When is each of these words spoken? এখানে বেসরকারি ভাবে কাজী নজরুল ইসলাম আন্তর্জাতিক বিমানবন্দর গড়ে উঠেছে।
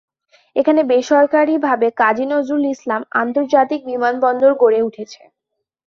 এখানে 0.55 0.81
বেসরকারি 0.91 1.55
ভাবে 1.67 1.87
কাজী 2.01 2.25
নজরুল 2.27 2.63
ইসলাম 2.67 3.01
আন্তর্জাতিক 3.21 3.79
বিমানবন্দর 3.89 4.51
গড়ে 4.61 4.79
উঠেছে। 4.87 5.21